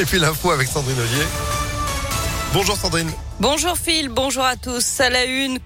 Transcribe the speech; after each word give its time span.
Et 0.00 0.06
puis 0.06 0.18
l'info 0.18 0.50
avec 0.50 0.66
Sandrine 0.66 0.98
Ollier. 0.98 1.26
Bonjour 2.54 2.74
Sandrine. 2.74 3.10
Bonjour 3.38 3.76
Phil, 3.76 4.08
bonjour 4.08 4.44
à 4.44 4.56
tous. 4.56 5.00
À 5.00 5.10
la 5.10 5.26
une, 5.26 5.58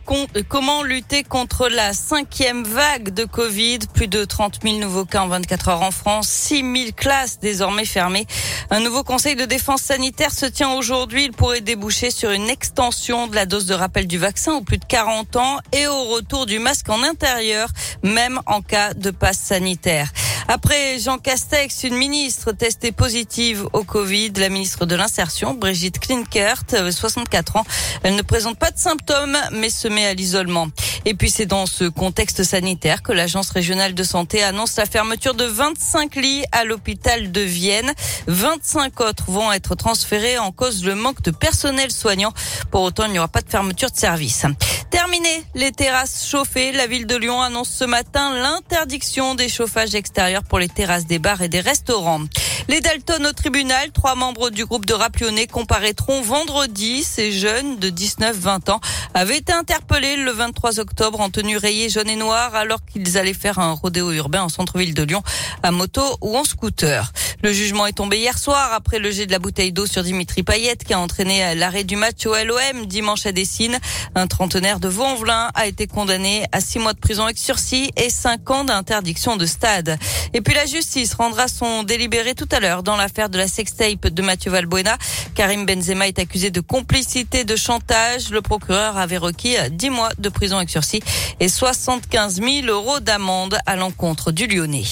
comment 0.48 0.82
lutter 0.82 1.22
contre 1.22 1.68
la 1.68 1.92
cinquième 1.92 2.64
vague 2.64 3.14
de 3.14 3.24
Covid? 3.24 3.78
Plus 3.94 4.08
de 4.08 4.24
30 4.24 4.58
000 4.64 4.78
nouveaux 4.78 5.04
cas 5.04 5.22
en 5.22 5.28
24 5.28 5.68
heures 5.68 5.82
en 5.82 5.92
France, 5.92 6.28
6 6.28 6.60
000 6.60 6.90
classes 6.96 7.38
désormais 7.38 7.84
fermées. 7.84 8.26
Un 8.70 8.80
nouveau 8.80 9.04
conseil 9.04 9.36
de 9.36 9.44
défense 9.44 9.82
sanitaire 9.82 10.32
se 10.32 10.46
tient 10.46 10.72
aujourd'hui. 10.72 11.26
Il 11.26 11.32
pourrait 11.32 11.60
déboucher 11.60 12.10
sur 12.10 12.32
une 12.32 12.50
extension 12.50 13.28
de 13.28 13.36
la 13.36 13.46
dose 13.46 13.66
de 13.66 13.74
rappel 13.74 14.08
du 14.08 14.18
vaccin 14.18 14.54
aux 14.54 14.62
plus 14.62 14.78
de 14.78 14.84
40 14.84 15.36
ans 15.36 15.58
et 15.72 15.86
au 15.86 16.04
retour 16.04 16.46
du 16.46 16.58
masque 16.58 16.88
en 16.88 17.04
intérieur, 17.04 17.68
même 18.02 18.40
en 18.46 18.62
cas 18.62 18.94
de 18.94 19.10
passe 19.12 19.38
sanitaire. 19.38 20.10
Après 20.46 20.98
Jean 20.98 21.16
Castex, 21.16 21.84
une 21.84 21.94
ministre 21.94 22.52
testée 22.52 22.92
positive 22.92 23.66
au 23.72 23.82
Covid, 23.82 24.30
la 24.36 24.50
ministre 24.50 24.84
de 24.84 24.94
l'Insertion, 24.94 25.54
Brigitte 25.54 25.98
Klinkert, 25.98 26.64
64 26.68 27.56
ans. 27.56 27.64
Elle 28.02 28.14
ne 28.14 28.22
présente 28.22 28.58
pas 28.58 28.70
de 28.70 28.76
symptômes, 28.78 29.38
mais 29.52 29.70
se 29.70 29.88
met 29.88 30.04
à 30.04 30.12
l'isolement. 30.12 30.68
Et 31.06 31.14
puis 31.14 31.30
c'est 31.30 31.46
dans 31.46 31.64
ce 31.64 31.84
contexte 31.84 32.44
sanitaire 32.44 33.02
que 33.02 33.12
l'Agence 33.12 33.50
régionale 33.50 33.94
de 33.94 34.02
santé 34.02 34.42
annonce 34.42 34.76
la 34.76 34.84
fermeture 34.84 35.34
de 35.34 35.44
25 35.44 36.14
lits 36.16 36.44
à 36.52 36.64
l'hôpital 36.64 37.32
de 37.32 37.40
Vienne. 37.40 37.92
25 38.26 39.00
autres 39.00 39.24
vont 39.30 39.50
être 39.50 39.74
transférés 39.74 40.38
en 40.38 40.52
cause 40.52 40.84
le 40.84 40.94
manque 40.94 41.22
de 41.22 41.30
personnel 41.30 41.90
soignant. 41.90 42.32
Pour 42.70 42.82
autant, 42.82 43.06
il 43.06 43.12
n'y 43.12 43.18
aura 43.18 43.28
pas 43.28 43.42
de 43.42 43.50
fermeture 43.50 43.90
de 43.90 43.96
service. 43.96 44.44
Terminé 44.90 45.44
les 45.54 45.72
terrasses 45.72 46.26
chauffées. 46.28 46.72
La 46.72 46.86
ville 46.86 47.06
de 47.06 47.16
Lyon 47.16 47.40
annonce 47.40 47.70
ce 47.70 47.84
matin 47.84 48.34
l'interdiction 48.34 49.34
des 49.34 49.48
chauffages 49.48 49.94
extérieurs 49.94 50.33
pour 50.42 50.58
les 50.58 50.68
terrasses 50.68 51.06
des 51.06 51.18
bars 51.18 51.42
et 51.42 51.48
des 51.48 51.60
restaurants. 51.60 52.22
Les 52.68 52.80
Dalton 52.80 53.26
au 53.26 53.32
tribunal, 53.32 53.92
trois 53.92 54.14
membres 54.14 54.50
du 54.50 54.64
groupe 54.64 54.86
de 54.86 54.94
rap 54.94 55.16
comparaîtront 55.52 56.22
vendredi. 56.22 57.02
Ces 57.02 57.30
jeunes 57.30 57.78
de 57.78 57.90
19-20 57.90 58.70
ans 58.70 58.80
avaient 59.12 59.36
été 59.36 59.52
interpellés 59.52 60.16
le 60.16 60.32
23 60.32 60.80
octobre 60.80 61.20
en 61.20 61.30
tenue 61.30 61.56
rayée 61.56 61.88
jaune 61.88 62.08
et 62.08 62.16
noire 62.16 62.54
alors 62.54 62.80
qu'ils 62.84 63.18
allaient 63.18 63.34
faire 63.34 63.58
un 63.58 63.72
rodéo 63.72 64.10
urbain 64.12 64.42
en 64.42 64.48
centre-ville 64.48 64.94
de 64.94 65.02
Lyon 65.02 65.22
à 65.62 65.70
moto 65.70 66.02
ou 66.20 66.36
en 66.36 66.44
scooter. 66.44 67.12
Le 67.42 67.52
jugement 67.52 67.86
est 67.86 67.92
tombé 67.92 68.18
hier 68.18 68.38
soir 68.38 68.72
après 68.72 68.98
le 68.98 69.10
jet 69.10 69.26
de 69.26 69.32
la 69.32 69.38
bouteille 69.38 69.72
d'eau 69.72 69.86
sur 69.86 70.02
Dimitri 70.02 70.42
Payet 70.42 70.76
qui 70.76 70.94
a 70.94 71.00
entraîné 71.00 71.54
l'arrêt 71.54 71.84
du 71.84 71.96
match 71.96 72.26
au 72.26 72.34
LOM 72.34 72.86
dimanche 72.86 73.26
à 73.26 73.32
Dessine. 73.32 73.78
Un 74.14 74.26
trentenaire 74.26 74.80
de 74.80 74.88
Vaux-en-Velin 74.88 75.50
a 75.54 75.66
été 75.66 75.86
condamné 75.86 76.44
à 76.52 76.60
six 76.60 76.78
mois 76.78 76.92
de 76.92 76.98
prison 76.98 77.24
avec 77.24 77.38
sursis 77.38 77.90
et 77.96 78.10
cinq 78.10 78.50
ans 78.50 78.64
d'interdiction 78.64 79.36
de 79.36 79.46
stade. 79.46 79.98
Et 80.32 80.40
puis 80.40 80.54
la 80.54 80.66
justice 80.66 81.14
rendra 81.14 81.48
son 81.48 81.82
délibéré 81.82 82.34
tout 82.34 82.48
à 82.50 82.60
l'heure 82.60 82.82
dans 82.82 82.96
l'affaire 82.96 83.28
de 83.28 83.38
la 83.38 83.48
sextape 83.48 84.08
de 84.08 84.22
Mathieu 84.22 84.50
Valbuena. 84.50 84.96
Karim 85.34 85.66
Benzema 85.66 86.08
est 86.08 86.18
accusé 86.18 86.50
de 86.50 86.60
complicité 86.60 87.44
de 87.44 87.56
chantage. 87.56 88.30
Le 88.30 88.42
procureur 88.42 88.96
avait 88.96 89.18
requis 89.18 89.56
10 89.70 89.90
mois 89.90 90.10
de 90.18 90.28
prison 90.28 90.56
avec 90.56 90.70
sursis 90.70 91.00
et 91.40 91.48
75 91.48 92.40
000 92.40 92.66
euros 92.66 93.00
d'amende 93.00 93.58
à 93.66 93.76
l'encontre 93.76 94.32
du 94.32 94.46
Lyonnais. 94.46 94.84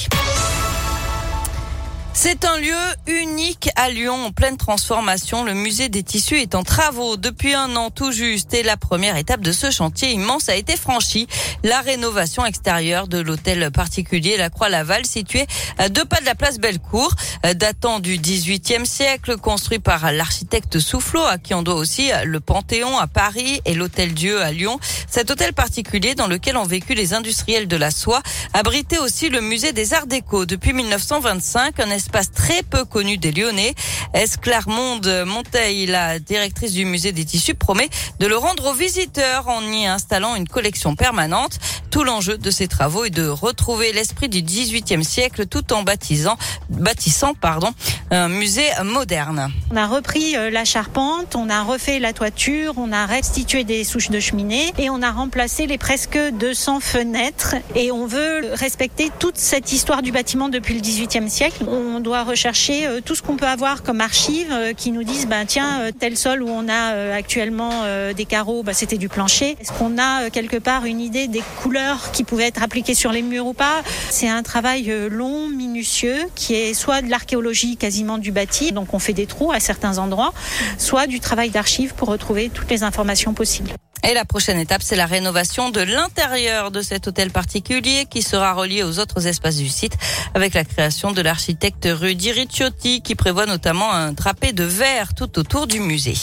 C'est 2.15 2.45
un 2.45 2.59
lieu 2.59 2.77
unique 3.07 3.71
à 3.75 3.89
Lyon 3.89 4.27
en 4.27 4.33
pleine 4.33 4.59
transformation. 4.59 5.45
Le 5.45 5.55
musée 5.55 5.89
des 5.89 6.03
tissus 6.03 6.41
est 6.41 6.55
en 6.55 6.63
travaux 6.63 7.17
depuis 7.17 7.55
un 7.55 7.75
an 7.75 7.91
tout 7.91 8.13
juste 8.13 8.53
et 8.53 8.63
la 8.63 8.77
première 8.77 9.17
étape 9.17 9.41
de 9.41 9.51
ce 9.51 9.71
chantier 9.71 10.13
immense 10.13 10.51
a 10.51 10.55
été 10.55 10.77
franchie. 10.77 11.27
La 11.65 11.81
rénovation 11.81 12.45
extérieure 12.45 13.09
de 13.09 13.19
l'hôtel 13.19 13.71
particulier 13.71 14.37
La 14.37 14.51
Croix-Laval 14.51 15.07
situé 15.07 15.47
à 15.79 15.89
deux 15.89 16.05
pas 16.05 16.21
de 16.21 16.27
la 16.27 16.35
place 16.35 16.59
Bellecour, 16.59 17.15
datant 17.55 17.99
du 17.99 18.19
XVIIIe 18.19 18.87
siècle, 18.87 19.39
construit 19.39 19.79
par 19.79 20.13
l'architecte 20.13 20.81
Soufflot 20.81 21.25
à 21.25 21.39
qui 21.39 21.55
on 21.55 21.63
doit 21.63 21.77
aussi 21.77 22.11
le 22.25 22.41
Panthéon 22.41 22.99
à 22.99 23.07
Paris 23.07 23.63
et 23.65 23.75
l'hôtel 23.75 24.13
Dieu 24.13 24.43
à 24.43 24.53
Lyon. 24.53 24.79
Cet 25.09 25.31
hôtel 25.31 25.55
particulier 25.55 26.15
dans 26.15 26.27
lequel 26.27 26.59
ont 26.59 26.67
vécu 26.67 26.95
les 26.95 27.15
industriels 27.15 27.69
de 27.69 27.77
la 27.77 27.91
soie 27.91 28.23
abritait 28.53 28.99
aussi 28.99 29.31
le 29.31 29.41
musée 29.41 29.73
des 29.73 29.95
Arts 29.95 30.07
Déco 30.07 30.45
depuis 30.45 30.75
1925, 30.75 31.81
un 31.81 31.91
espace 32.03 32.33
très 32.33 32.65
peu 32.65 32.85
connu 32.85 33.17
des 33.17 33.31
Lyonnais. 33.31 33.75
Esclarmonde 34.13 35.25
Monteil, 35.25 35.87
la 35.87 36.19
directrice 36.19 36.73
du 36.73 36.85
musée 36.85 37.13
des 37.13 37.25
tissus, 37.25 37.55
promet 37.55 37.89
de 38.19 38.27
le 38.27 38.37
rendre 38.37 38.71
aux 38.71 38.75
visiteurs 38.75 39.49
en 39.49 39.63
y 39.63 39.87
installant 39.87 40.35
une 40.35 40.49
collection 40.49 40.97
permanente? 40.97 41.59
Tout 41.93 42.05
l'enjeu 42.05 42.39
de 42.39 42.51
ces 42.51 42.69
travaux 42.69 43.05
est 43.05 43.11
de 43.11 43.29
retrouver 43.29 43.93
l'esprit 43.93 44.31
du 44.31 44.41
XVIIIe 44.41 45.05
siècle 45.05 45.45
tout 45.45 45.75
en 45.75 45.83
baptisant, 45.83 46.39
bâtissant 46.71 47.35
pardon, 47.35 47.71
un 48.11 48.29
musée 48.29 48.67
moderne. 48.83 49.53
On 49.71 49.77
a 49.77 49.87
repris 49.87 50.35
euh, 50.35 50.49
la 50.49 50.65
charpente, 50.65 51.37
on 51.37 51.51
a 51.51 51.63
refait 51.63 51.99
la 51.99 52.15
toiture, 52.15 52.73
on 52.79 52.93
a 52.93 53.05
restitué 53.05 53.65
des 53.65 53.85
souches 53.85 54.09
de 54.09 54.21
cheminée 54.21 54.73
et 54.79 54.89
on 54.89 55.03
a 55.03 55.11
remplacé 55.11 55.67
les 55.67 55.77
presque 55.77 56.17
200 56.17 56.81
fenêtres 56.81 57.57
et 57.75 57.93
on 57.93 58.07
veut 58.07 58.41
respecter 58.55 59.11
toute 59.19 59.37
cette 59.37 59.71
histoire 59.71 60.01
du 60.01 60.13
bâtiment 60.13 60.49
depuis 60.49 60.73
le 60.73 60.81
XVIIIe 60.81 61.29
siècle. 61.29 61.67
On 61.69 62.01
doit 62.01 62.25
rechercher 62.25 62.87
euh, 62.87 63.01
tout 63.05 63.15
ce 63.15 63.21
qu'on 63.21 63.37
peut 63.37 63.47
avoir 63.47 63.83
comme 63.83 64.01
archives 64.01 64.51
euh, 64.51 64.73
qui 64.73 64.93
nous 64.93 65.05
disent 65.05 65.27
ben 65.27 65.45
tiens 65.45 65.91
tel 66.01 66.17
sol 66.17 66.43
où 66.43 66.49
on 66.49 66.71
a 66.71 67.13
actuellement 67.13 67.85
des 68.17 68.25
carreaux, 68.25 68.63
ben, 68.63 68.73
c'était 68.73 68.97
du 68.97 69.11
plancher. 69.11 69.59
Est-ce 69.61 69.73
qu'on 69.73 69.99
a 69.99 70.31
quelque 70.31 70.57
part 70.57 70.87
une 70.87 71.01
idée 71.01 71.29
des 71.29 71.43
couleurs 71.61 71.82
qui 72.13 72.25
pouvaient 72.25 72.47
être 72.47 72.63
appliquées 72.63 72.95
sur 72.95 73.13
les 73.13 73.23
murs 73.23 73.47
ou 73.47 73.53
pas. 73.53 73.83
C'est 74.11 74.29
un 74.29 74.43
travail 74.43 74.91
euh, 74.91 75.09
long, 75.09 75.49
minutieux, 75.49 76.19
qui 76.35 76.55
est 76.55 76.75
soit 76.75 77.03
de 77.03 77.11
l'archéologie 77.11 77.77
quasiment 77.77 78.19
du 78.19 78.33
bâti, 78.33 78.73
donc 78.73 78.95
on 78.95 78.99
fait 78.99 79.13
des 79.13 79.27
trous 79.27 79.53
à 79.53 79.61
certains 79.61 79.99
endroits, 79.99 80.33
soit 80.79 81.07
du 81.07 81.21
travail 81.21 81.51
d'archives 81.51 81.95
pour 81.95 82.09
retrouver 82.09 82.51
toutes 82.51 82.71
les 82.71 82.83
informations 82.83 83.35
possibles. 83.35 83.71
Et 84.05 84.15
la 84.15 84.25
prochaine 84.25 84.59
étape, 84.59 84.83
c'est 84.83 84.97
la 84.97 85.07
rénovation 85.07 85.71
de 85.71 85.81
l'intérieur 85.81 86.73
de 86.73 86.83
cet 86.83 87.07
hôtel 87.07 87.31
particulier 87.31 88.07
qui 88.11 88.23
sera 88.23 88.53
relié 88.53 88.83
aux 88.83 88.99
autres 88.99 89.29
espaces 89.29 89.57
du 89.57 89.69
site 89.69 89.97
avec 90.35 90.55
la 90.55 90.65
création 90.65 91.13
de 91.13 91.23
l'architecte 91.23 91.89
Rudy 91.89 92.33
Ricciotti 92.33 93.01
qui 93.03 93.15
prévoit 93.15 93.47
notamment 93.47 93.93
un 93.93 94.13
drapé 94.13 94.53
de 94.53 94.65
verre 94.65 95.15
tout 95.15 95.39
autour 95.39 95.69
du 95.69 95.79
musée. 95.79 96.17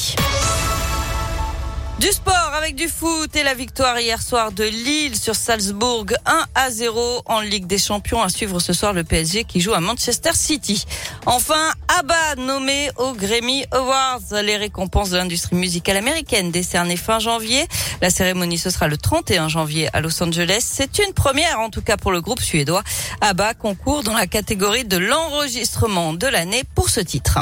Du 1.99 2.07
sport 2.13 2.53
avec 2.57 2.75
du 2.75 2.87
foot 2.87 3.35
et 3.35 3.43
la 3.43 3.53
victoire 3.53 3.99
hier 3.99 4.21
soir 4.21 4.53
de 4.53 4.63
Lille 4.63 5.17
sur 5.17 5.35
Salzbourg 5.35 6.05
1 6.25 6.45
à 6.55 6.71
0 6.71 7.23
en 7.25 7.41
Ligue 7.41 7.67
des 7.67 7.77
Champions 7.77 8.21
à 8.21 8.29
suivre 8.29 8.61
ce 8.61 8.71
soir 8.71 8.93
le 8.93 9.03
PSG 9.03 9.43
qui 9.43 9.59
joue 9.59 9.73
à 9.73 9.81
Manchester 9.81 10.29
City. 10.33 10.85
Enfin, 11.25 11.73
ABBA 11.99 12.35
nommé 12.37 12.89
aux 12.95 13.11
Grammy 13.11 13.65
Awards, 13.71 14.41
les 14.41 14.55
récompenses 14.55 15.09
de 15.09 15.17
l'industrie 15.17 15.57
musicale 15.57 15.97
américaine 15.97 16.51
décernées 16.51 16.95
fin 16.95 17.19
janvier. 17.19 17.67
La 18.01 18.09
cérémonie 18.09 18.57
ce 18.57 18.69
sera 18.69 18.87
le 18.87 18.95
31 18.95 19.49
janvier 19.49 19.89
à 19.91 19.99
Los 19.99 20.23
Angeles. 20.23 20.61
C'est 20.63 20.99
une 20.99 21.13
première 21.13 21.59
en 21.59 21.69
tout 21.69 21.81
cas 21.81 21.97
pour 21.97 22.13
le 22.13 22.21
groupe 22.21 22.39
suédois. 22.39 22.83
ABBA 23.19 23.55
concourt 23.55 24.03
dans 24.03 24.15
la 24.15 24.25
catégorie 24.25 24.85
de 24.85 24.97
l'enregistrement 24.97 26.13
de 26.13 26.27
l'année 26.27 26.63
pour 26.75 26.89
ce 26.89 27.01
titre. 27.01 27.39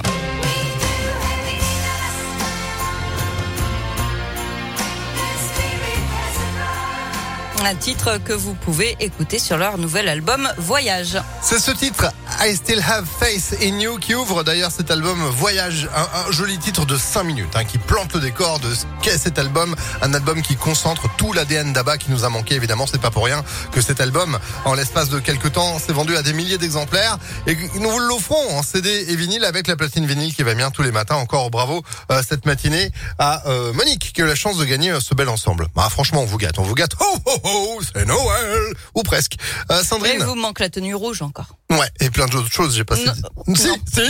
Un 7.69 7.75
titre 7.75 8.17
que 8.23 8.31
vous 8.31 8.53
pouvez 8.53 8.95
écouter 9.01 9.39
sur 9.39 9.57
leur 9.57 9.77
nouvel 9.77 10.07
album 10.07 10.49
Voyage. 10.57 11.21
C'est 11.41 11.59
ce 11.59 11.71
titre, 11.71 12.13
I 12.39 12.55
Still 12.55 12.79
Have 12.79 13.05
Faith 13.19 13.57
in 13.61 13.77
You, 13.77 13.97
qui 13.97 14.15
ouvre 14.15 14.43
d'ailleurs 14.43 14.71
cet 14.71 14.89
album 14.89 15.21
Voyage. 15.31 15.89
Un, 15.93 16.31
joli 16.31 16.57
titre 16.59 16.85
de 16.85 16.95
5 16.95 17.23
minutes, 17.23 17.55
hein, 17.55 17.65
qui 17.65 17.77
plante 17.77 18.13
le 18.13 18.21
décor 18.21 18.61
de 18.61 18.73
ce 18.73 18.85
qu'est 19.01 19.17
cet 19.17 19.37
album. 19.37 19.75
Un 20.01 20.13
album 20.13 20.41
qui 20.41 20.55
concentre 20.55 21.13
tout 21.17 21.33
l'ADN 21.33 21.73
d'Abba 21.73 21.97
qui 21.97 22.09
nous 22.09 22.23
a 22.23 22.29
manqué. 22.29 22.55
Évidemment, 22.55 22.87
c'est 22.87 23.01
pas 23.01 23.11
pour 23.11 23.25
rien 23.25 23.43
que 23.73 23.81
cet 23.81 23.99
album, 23.99 24.39
en 24.63 24.73
l'espace 24.73 25.09
de 25.09 25.19
quelques 25.19 25.51
temps, 25.51 25.77
s'est 25.77 25.91
vendu 25.91 26.15
à 26.15 26.21
des 26.21 26.31
milliers 26.31 26.57
d'exemplaires. 26.57 27.17
Et 27.47 27.57
nous 27.81 27.89
vous 27.89 27.99
l'offrons 27.99 28.57
en 28.57 28.63
CD 28.63 29.07
et 29.09 29.15
vinyle 29.17 29.43
avec 29.43 29.67
la 29.67 29.75
platine 29.75 30.05
vinyle 30.05 30.33
qui 30.33 30.43
va 30.43 30.53
bien 30.53 30.71
tous 30.71 30.83
les 30.83 30.93
matins. 30.93 31.15
Encore 31.15 31.49
bravo 31.49 31.83
euh, 32.11 32.21
cette 32.25 32.45
matinée 32.45 32.91
à 33.19 33.45
euh, 33.49 33.73
Monique 33.73 34.13
qui 34.13 34.21
a 34.21 34.23
eu 34.23 34.27
la 34.29 34.35
chance 34.35 34.57
de 34.57 34.63
gagner 34.63 34.91
euh, 34.91 35.01
ce 35.01 35.13
bel 35.13 35.27
ensemble. 35.27 35.67
Bah, 35.75 35.89
franchement, 35.91 36.21
on 36.21 36.25
vous 36.25 36.37
gâte, 36.37 36.59
on 36.59 36.63
vous 36.63 36.75
gâte. 36.75 36.91
Oh, 37.01 37.17
C'est 37.93 38.05
Noël 38.05 38.73
Ou 38.95 39.03
presque. 39.03 39.35
Euh, 39.71 39.83
Sandrine. 39.83 40.17
Il 40.19 40.25
vous 40.25 40.35
manque 40.35 40.59
la 40.59 40.69
tenue 40.69 40.95
rouge 40.95 41.21
encore. 41.21 41.57
Ouais, 41.69 41.89
et 41.99 42.09
plein 42.09 42.25
d'autres 42.27 42.51
choses, 42.51 42.75
j'ai 42.75 42.83
passé. 42.83 43.05
Non, 43.47 43.55
si, 43.55 43.69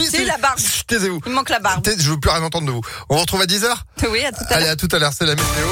si, 0.10 0.26
la 0.26 0.38
barbe. 0.38 0.60
Taisez-vous. 0.88 1.22
Il 1.26 1.32
manque 1.32 1.50
la 1.50 1.60
barbe. 1.60 1.88
Je 1.98 2.12
veux 2.12 2.20
plus 2.20 2.30
rien 2.30 2.44
entendre 2.44 2.68
de 2.68 2.72
vous. 2.72 2.82
On 3.10 3.16
vous 3.16 3.22
retrouve 3.22 3.42
à 3.42 3.46
10h 3.46 3.68
Oui, 4.12 4.24
à 4.24 4.32
tout 4.32 4.38
à 4.50 4.50
l'heure. 4.50 4.58
Allez, 4.58 4.68
à 4.68 4.76
tout 4.76 4.90
à 4.92 5.00
l'heure, 5.00 5.14
c'est 5.14 5.26
la 5.26 5.36
météo. 5.36 5.68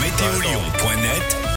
Météolion.net 0.00 1.41